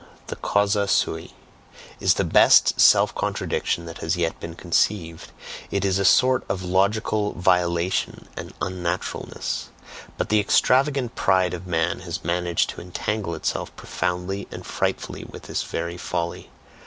[0.29, 1.31] The CAUSA SUI
[1.99, 5.31] is the best self contradiction that has yet been conceived,
[5.69, 9.69] it is a sort of logical violation and unnaturalness;
[10.17, 15.43] but the extravagant pride of man has managed to entangle itself profoundly and frightfully with
[15.43, 16.49] this very folly.